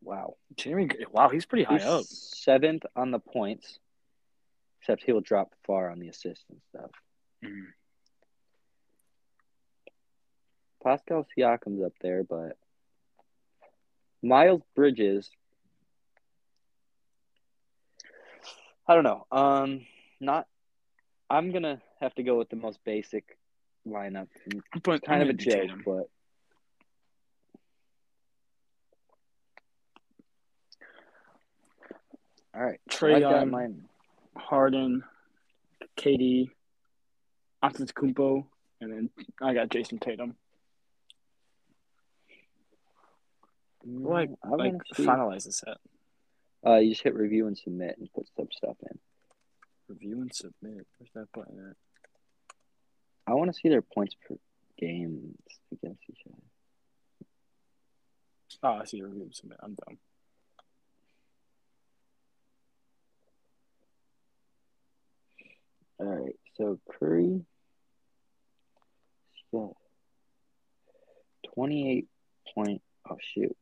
[0.04, 0.36] Wow.
[0.58, 2.04] Jeremy, wow, he's pretty high He's up.
[2.06, 3.80] seventh on the points,
[4.80, 6.92] except he'll drop far on the assists and stuff.
[7.44, 7.68] Mhm.
[10.84, 12.58] Pascal Siakam's up there, but
[14.24, 15.30] Miles Bridges.
[18.88, 19.26] I don't know.
[19.32, 19.86] Um,
[20.20, 20.48] not.
[21.30, 23.38] I'm gonna have to go with the most basic
[23.88, 24.28] lineup.
[24.84, 25.82] But Kind of a I'm gonna do joke, Tatum.
[25.86, 26.10] but
[32.56, 32.80] all right.
[32.90, 33.86] Trae got Young, mine.
[34.36, 35.04] Harden,
[35.98, 36.50] KD,
[37.64, 38.46] Antetokounmpo,
[38.82, 39.10] and then
[39.42, 40.36] I got Jayson Tatum.
[43.86, 45.78] Like, Mm, I like wanna finalize the set.
[46.66, 49.00] Uh, you just hit review and submit and put some stuff in.
[49.88, 50.86] Review and submit.
[50.98, 51.76] Where's that button at?
[53.28, 54.36] I want to see their points per
[54.78, 55.38] game
[55.72, 56.42] against each other.
[58.64, 59.60] Oh, I see review submit.
[59.62, 59.98] I'm dumb.
[66.00, 67.46] All right, so Curry,
[69.54, 69.68] yeah,
[71.54, 72.08] twenty-eight
[72.56, 72.82] point.
[73.08, 73.56] Oh shoot,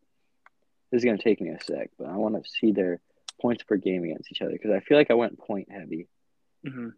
[0.89, 3.01] this is gonna take me a sec, but I want to see their
[3.41, 6.07] points per game against each other because I feel like I went point heavy.
[6.65, 6.89] Mm-hmm.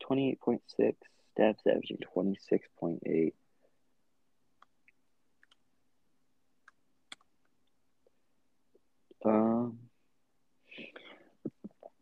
[0.00, 0.96] Twenty-eight point six.
[1.32, 3.34] Steph's averaging twenty-six point eight.
[9.24, 9.78] Um.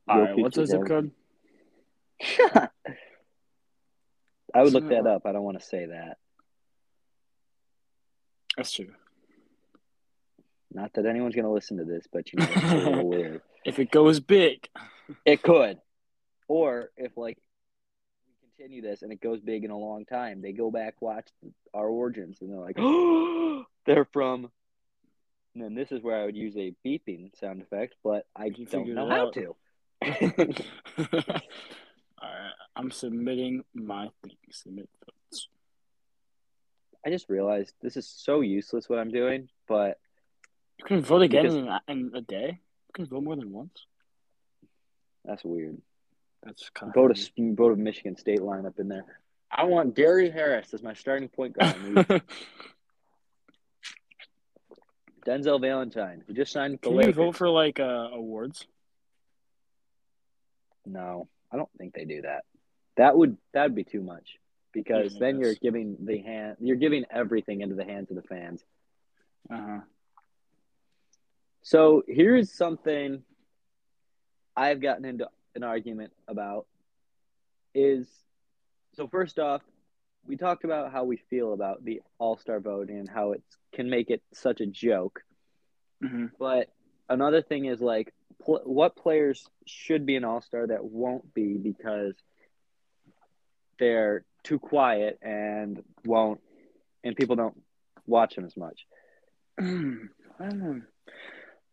[0.08, 1.10] All right, what's the zip code?
[4.54, 5.26] I would look that up.
[5.26, 6.16] I don't want to say that.
[8.56, 8.92] That's true.
[10.72, 13.42] Not that anyone's going to listen to this, but you know, it's a little weird.
[13.64, 14.68] If it goes big,
[15.24, 15.78] It could.
[16.46, 17.38] Or if, like,
[18.58, 21.28] continue this and it goes big in a long time, they go back watch
[21.74, 24.50] our origins and they're like, oh, they're from.
[25.54, 28.66] And then this is where I would use a beeping sound effect, but I You
[28.66, 29.56] don't know how to.
[32.20, 34.36] All right, I'm submitting my thing.
[34.50, 35.48] Submit votes.
[37.06, 39.98] I just realized this is so useless what I'm doing, but
[40.78, 42.60] You can vote again Because- in, a- in a day.
[42.88, 43.84] You can vote more than once.
[45.24, 45.80] that's weird.
[46.42, 49.04] That's kind Vote of a vote a Michigan State lineup in there.
[49.50, 51.74] I want Gary Harris as my starting point guard.
[55.26, 58.66] Denzel Valentine, who just signed with the Can you vote for like uh, awards?
[60.86, 62.44] No, I don't think they do that.
[62.96, 64.38] That would that would be too much
[64.72, 68.22] because Yeah, then you're giving the hand you're giving everything into the hands of the
[68.22, 68.64] fans.
[69.50, 69.80] Uh huh.
[71.62, 73.22] So here's something
[74.56, 76.66] I've gotten into an argument about
[77.74, 78.08] is
[78.94, 79.62] so first off,
[80.26, 83.42] we talked about how we feel about the all-star voting and how it
[83.72, 85.20] can make it such a joke.
[86.00, 86.68] hmm But
[87.08, 92.14] another thing is like pl- what players should be an all-star that won't be because
[93.78, 96.40] they're too quiet and won't
[97.04, 97.60] and people don't
[98.06, 98.86] watch them as much.
[99.60, 100.08] I don't
[100.40, 100.80] know.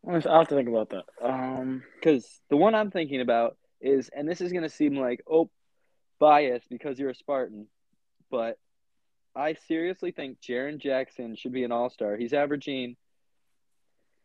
[0.08, 1.06] I'll have to think about that.
[1.22, 5.24] Um, Because the one I'm thinking about is, and this is going to seem like,
[5.30, 5.50] oh,
[6.20, 7.68] biased because you're a Spartan,
[8.32, 8.58] but
[9.36, 12.16] I seriously think Jaren Jackson should be an all star.
[12.16, 12.96] He's averaging,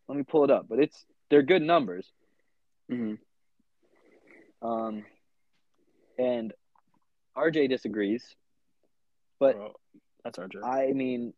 [0.08, 2.06] let me pull it up, but it's, they're good numbers.
[2.90, 3.14] Mm-hmm.
[4.66, 5.04] Um,
[6.18, 6.52] and
[7.36, 8.24] RJ disagrees,
[9.38, 9.72] but Well,
[10.24, 10.64] that's job.
[10.64, 11.32] I mean,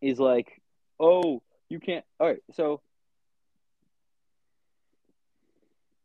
[0.00, 0.60] he's like,
[0.98, 2.04] oh, you can't.
[2.18, 2.80] All right, so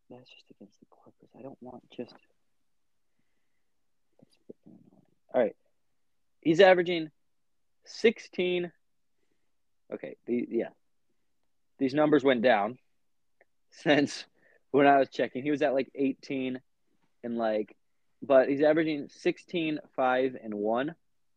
[0.09, 1.29] that's just against the Clippers.
[1.37, 2.13] I don't want just.
[4.19, 5.05] That's freaking annoying.
[5.33, 5.55] All right,
[6.41, 7.11] he's averaging
[7.85, 8.71] sixteen.
[9.93, 10.69] Okay, the yeah,
[11.77, 12.77] these numbers went down
[13.71, 14.25] since
[14.71, 15.43] when I was checking.
[15.43, 16.59] He was at like eighteen,
[17.23, 17.75] and like,
[18.21, 20.95] but he's averaging 16, 5, and one.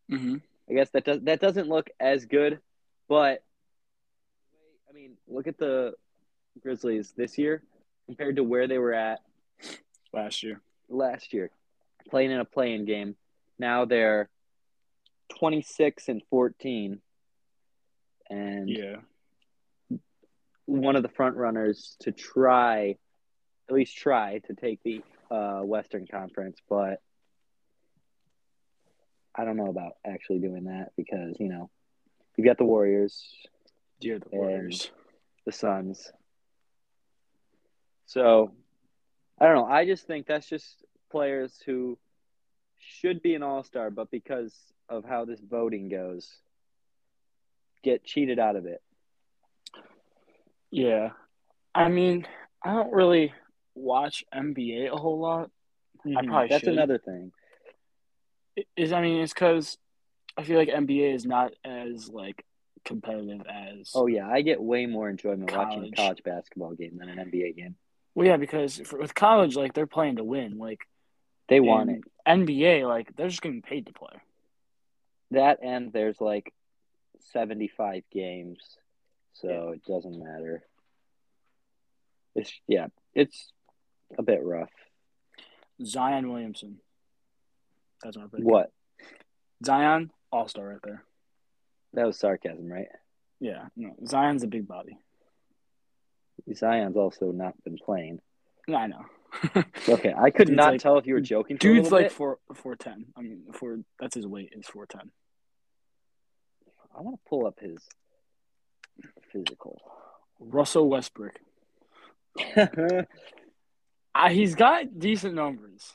[0.09, 0.37] hmm
[0.69, 2.59] I guess that does that doesn't look as good,
[3.09, 3.43] but
[4.89, 5.93] I mean, look at the
[6.61, 7.61] Grizzlies this year
[8.05, 9.19] compared to where they were at
[10.13, 10.61] Last year.
[10.89, 11.49] last year,
[12.09, 13.15] playing in a playing game.
[13.57, 14.29] Now they're
[15.39, 17.01] twenty six and fourteen,
[18.29, 18.97] and Yeah.
[20.65, 22.97] one of the front runners to try,
[23.69, 27.01] at least try to take the uh, Western Conference, but
[29.35, 31.69] I don't know about actually doing that because you know
[32.35, 33.33] you've got the Warriors,
[33.99, 34.91] Yeah, the Warriors.
[35.45, 36.11] the Suns.
[38.13, 38.51] So
[39.39, 39.65] I don't know.
[39.65, 41.97] I just think that's just players who
[42.77, 44.53] should be an all star, but because
[44.87, 46.31] of how this voting goes,
[47.81, 48.83] get cheated out of it.
[50.69, 51.09] Yeah.
[51.73, 52.27] I mean,
[52.63, 53.33] I don't really
[53.73, 55.49] watch NBA a whole lot.
[56.05, 56.27] I mm-hmm.
[56.27, 56.73] probably that's should.
[56.73, 57.31] another thing.
[58.55, 59.75] It Is I mean, it's because
[60.37, 62.45] I feel like NBA is not as like
[62.85, 63.89] competitive as.
[63.95, 65.95] Oh yeah, I get way more enjoyment watching a College.
[65.95, 67.75] college basketball game than an NBA game.
[68.15, 70.57] Well, yeah, because for, with college, like they're playing to win.
[70.57, 70.81] Like
[71.47, 72.01] They want it.
[72.27, 74.13] NBA, like they're just getting paid to play.
[75.31, 76.53] That and there's like
[77.31, 78.59] 75 games,
[79.33, 80.63] so it doesn't matter.
[82.35, 83.51] It's yeah, it's
[84.17, 84.69] a bit rough.
[85.83, 86.79] Zion Williamson.
[88.03, 88.43] That's my pick.
[88.43, 88.71] What?
[89.65, 91.03] Zion, all star right there.
[91.93, 92.87] That was sarcasm, right?
[93.39, 94.97] Yeah, no, Zion's a big body.
[96.53, 98.19] Zion's also not been playing.
[98.73, 99.05] I know.
[99.89, 101.57] Okay, I could Dude's not like- tell if you were joking.
[101.57, 102.11] Dude's like bit.
[102.11, 103.05] four four ten.
[103.17, 103.79] I mean, four.
[103.99, 105.09] That's his weight is four ten.
[106.95, 107.77] I want to pull up his
[109.31, 109.81] physical.
[110.39, 111.33] Russell Westbrook.
[114.15, 115.91] Uh, he's got decent numbers.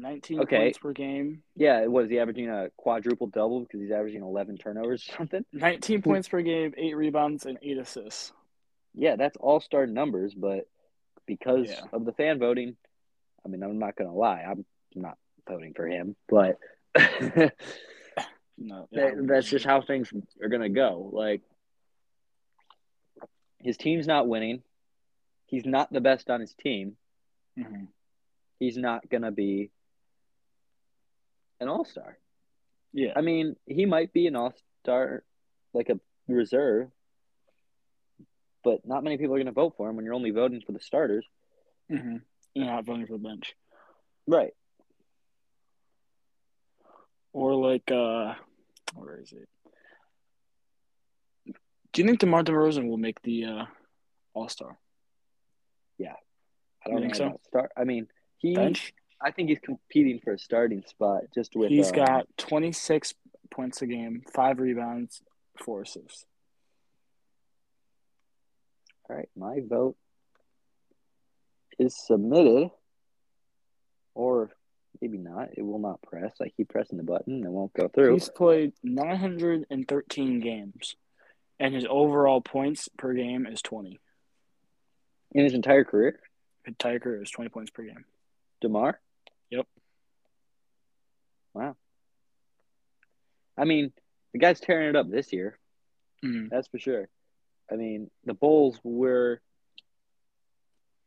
[0.00, 0.58] Nineteen Okay.
[0.58, 1.42] points per game.
[1.54, 5.44] Yeah, it was he averaging a quadruple double because he's averaging 11 turnovers or something?
[5.52, 8.32] Nineteen points per game, eight rebounds, and eight assists.
[8.94, 10.68] Yeah, that's all star numbers, but
[11.26, 11.84] because Yeah.
[11.92, 12.76] of the fan voting,
[13.44, 16.58] I mean, I'm not gonna lie, I'm not voting for him, but
[18.58, 20.10] No, that, that's just how things
[20.42, 21.10] are gonna go.
[21.12, 21.42] Like
[23.60, 24.62] his team's not winning.
[25.46, 26.96] He's not the best on his team.
[27.58, 27.88] Mhm.
[28.58, 29.70] He's not gonna be
[31.60, 32.18] an all star.
[32.92, 35.22] Yeah, I mean, he might be an all star,
[35.74, 36.88] like a reserve,
[38.64, 40.80] but not many people are gonna vote for him when you're only voting for the
[40.80, 41.26] starters.
[41.90, 42.16] mm-hmm.
[42.54, 43.54] you're not voting for the bench.
[44.26, 44.52] Right.
[47.32, 48.34] Or like uh
[48.94, 49.48] where is it?
[51.92, 53.64] Do you think DeMar DeRozan will make the uh
[54.34, 54.78] All Star?
[55.98, 56.14] Yeah,
[56.84, 57.40] I don't You think so?
[57.48, 57.70] start.
[57.76, 58.54] I mean, he.
[58.54, 58.92] Bench?
[59.20, 61.70] I think he's competing for a starting spot just with.
[61.70, 63.14] He's um, got twenty six
[63.50, 65.22] points a game, five rebounds,
[65.58, 66.26] four assists.
[69.08, 69.96] All right, my vote
[71.78, 72.70] is submitted,
[74.14, 74.50] or
[75.00, 75.50] maybe not.
[75.56, 76.34] It will not press.
[76.42, 78.14] I keep pressing the button, and it won't go through.
[78.14, 80.96] He's played nine hundred and thirteen games,
[81.58, 83.98] and his overall points per game is twenty.
[85.32, 86.18] In his entire career,
[86.64, 88.04] His entire career is twenty points per game.
[88.60, 89.00] DeMar.
[89.56, 89.66] Yep.
[91.54, 91.76] Wow.
[93.56, 93.92] I mean,
[94.32, 95.58] the guy's tearing it up this year.
[96.22, 96.50] Mhm.
[96.50, 97.08] That's for sure.
[97.70, 99.40] I mean, the Bulls were.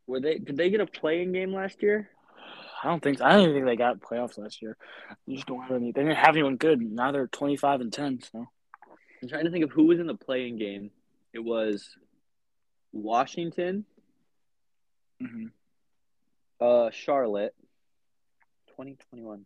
[0.07, 0.39] Were they?
[0.39, 2.09] Did they get a play-in game last year?
[2.83, 3.25] I don't think so.
[3.25, 4.77] I don't even think they got playoffs last year.
[5.27, 5.91] They just don't have any.
[5.91, 6.81] They didn't have anyone good.
[6.81, 8.19] Now they're twenty five and ten.
[8.21, 8.47] So
[9.21, 10.89] I'm trying to think of who was in the play-in game.
[11.33, 11.95] It was
[12.91, 13.85] Washington,
[15.21, 15.47] mm-hmm.
[16.59, 17.53] uh, Charlotte,
[18.79, 19.45] 2021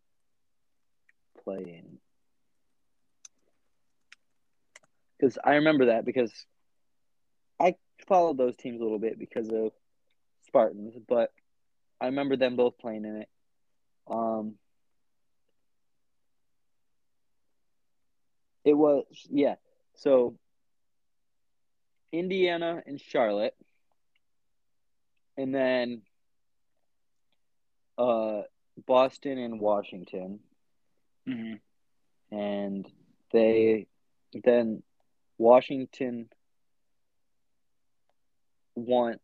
[1.43, 1.97] play-in.
[5.17, 6.31] Because I remember that because
[7.59, 7.75] I
[8.07, 9.71] followed those teams a little bit because of
[10.45, 11.31] Spartans, but
[11.99, 13.29] I remember them both playing in it.
[14.07, 14.55] Um,
[18.63, 19.55] it was yeah.
[19.95, 20.37] So
[22.11, 23.55] Indiana and Charlotte,
[25.37, 26.03] and then
[27.97, 28.41] uh,
[28.85, 30.39] Boston and Washington,
[31.25, 31.53] hmm
[32.31, 32.87] and
[33.31, 33.87] they
[34.43, 34.81] then
[35.37, 36.29] Washington
[38.75, 39.21] want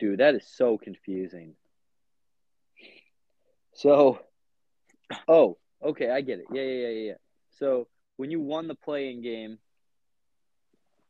[0.00, 1.54] dude that is so confusing.
[3.74, 4.20] So
[5.28, 6.46] oh, okay, I get it.
[6.52, 7.14] Yeah, yeah, yeah, yeah.
[7.58, 9.58] So when you won the play-in game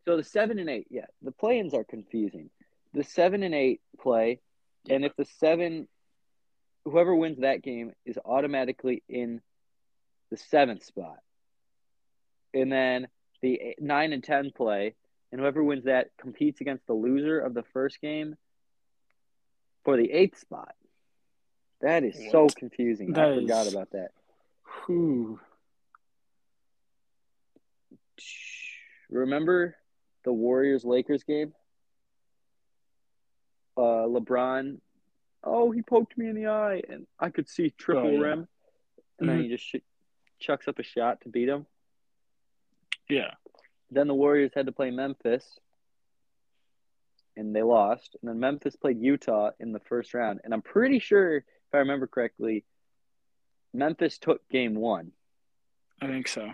[0.05, 2.51] so the 7 and 8, yeah, the play-ins are confusing.
[2.93, 4.41] The 7 and 8 play
[4.89, 5.89] and if the 7
[6.85, 9.41] whoever wins that game is automatically in
[10.31, 11.19] the 7th spot.
[12.53, 13.09] And then
[13.41, 14.95] the eight- 9 and 10 play
[15.33, 18.37] and whoever wins that competes against the loser of the first game
[19.85, 20.75] for the 8th spot.
[21.81, 23.13] That is so confusing.
[23.13, 24.13] That I forgot is- about that.
[24.87, 25.41] Whew.
[29.11, 29.77] Remember
[30.25, 31.55] the Warriors Lakers game?
[33.77, 34.81] Uh, LeBron,
[35.45, 38.19] oh, he poked me in the eye, and I could see triple Oh, yeah.
[38.21, 38.49] rim,
[39.19, 39.43] and then Mhm.
[39.43, 39.77] he just sh-
[40.39, 41.67] chucks up a shot to beat him.
[43.09, 43.35] Yeah.
[43.91, 45.59] Then the Warriors had to play Memphis,
[47.37, 48.17] and they lost.
[48.21, 51.79] And then Memphis played Utah in the first round, and I'm pretty sure, if I
[51.79, 52.65] remember correctly,
[53.73, 55.13] Memphis took game one
[56.01, 56.53] I think so.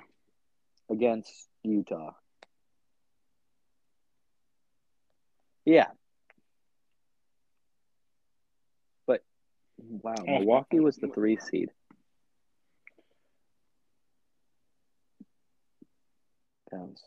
[0.88, 2.14] against Utah.
[5.64, 5.86] Yeah.
[9.88, 10.24] Wow, Oh.
[10.26, 11.70] Milwaukee was the three seed.
[16.70, 17.02] That was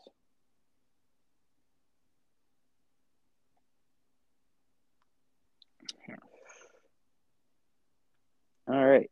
[8.66, 9.10] all right.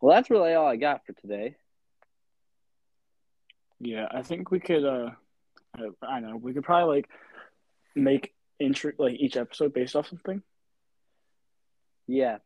[0.00, 1.56] Well, that's really all I got for today.
[3.80, 4.84] Yeah, I think we could.
[4.84, 5.10] uh
[5.76, 7.08] I, I know we could probably like
[7.94, 10.42] make intro like each episode based off something.
[12.06, 12.38] Yeah.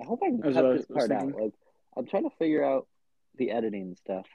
[0.00, 1.32] I hope I can As cut this was part out.
[1.38, 1.52] Like,
[1.96, 2.86] I'm trying to figure out
[3.36, 4.26] the editing stuff,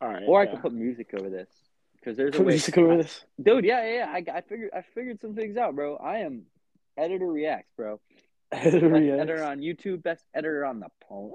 [0.00, 0.22] All right.
[0.26, 0.50] or I yeah.
[0.52, 1.48] could put music over this
[1.96, 2.52] because there's a Put way.
[2.52, 3.24] music over this.
[3.42, 4.32] Dude, yeah, yeah, yeah.
[4.34, 5.96] I, I figured, I figured some things out, bro.
[5.96, 6.42] I am
[6.96, 8.00] editor reacts, bro.
[8.50, 9.20] Best Reacts.
[9.20, 11.34] editor on YouTube, best editor on the planet.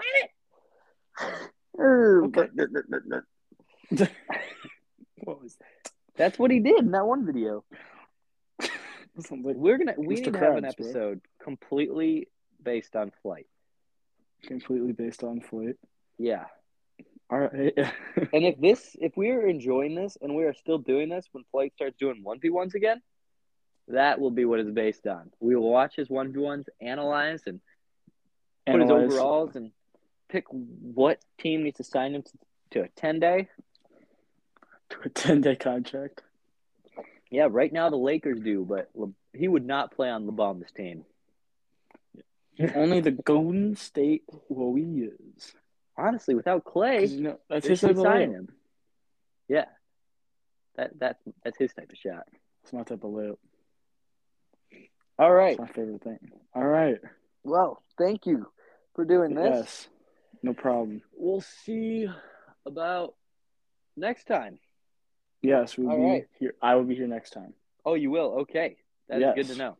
[5.23, 5.55] What was
[6.17, 7.63] That's what he did in that one video.
[9.15, 9.23] That?
[9.27, 10.21] Sounds like We're gonna, we Mr.
[10.21, 10.87] need to have an Krabs, bro.
[10.87, 12.27] episode completely
[12.63, 13.47] based on flight.
[14.45, 15.75] completely based on flight.
[16.17, 16.45] Yeah.
[17.29, 17.73] All right.
[18.33, 21.43] And if this, if we are enjoying this and we are still doing this when
[21.51, 23.01] Flight starts doing one v ones again,
[23.87, 25.31] that will be what it's based on.
[25.39, 27.59] We will watch his one v ones, analyze, and
[28.69, 29.13] put his Analyze.
[29.13, 29.71] overalls, and
[30.29, 32.31] pick what team needs to sign him to,
[32.71, 33.49] to a ten day.
[34.89, 36.21] to a ten day contract.
[37.33, 41.03] Yeah, right now the Lakers do, but Le- he would not play on LeBron's team.
[42.75, 45.55] Only the Golden State Warriors.
[45.97, 48.33] Honestly, without Klay, that's his type of sign layup.
[48.35, 48.49] him.
[49.47, 49.65] Yeah,
[50.75, 52.27] that that that's his type of shot.
[52.61, 53.37] It's my type of layup.
[55.17, 55.53] All right.
[55.53, 56.19] It's my favorite thing.
[56.53, 56.99] All right.
[57.43, 58.45] Well, thank you
[58.93, 59.55] for doing this.
[59.55, 59.87] Yes.
[60.43, 61.01] No problem.
[61.17, 62.07] We'll see
[62.63, 63.15] about
[63.97, 64.59] next time.
[65.43, 66.27] Yes, we'll All be right.
[66.39, 66.55] here.
[66.61, 67.53] I will be here next time.
[67.85, 68.39] Oh, you will.
[68.41, 68.77] Okay,
[69.09, 69.35] that's Yes.
[69.35, 69.77] good to know.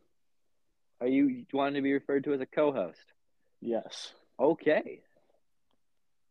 [1.00, 3.12] Are you, wanting to be referred to as a co-host?
[3.60, 4.12] Yes.
[4.38, 5.00] Okay.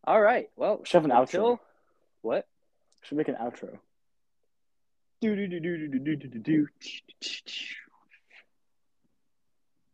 [0.04, 0.50] All right.
[0.56, 1.60] Well, Should have an until outro.
[2.22, 2.46] what?
[3.02, 3.78] Should make an outro.
[5.20, 6.68] Do do do do do do do do do.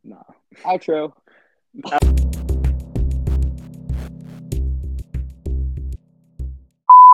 [0.05, 0.23] Nah.
[0.65, 1.13] Outro.